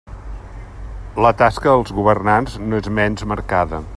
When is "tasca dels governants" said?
1.41-2.57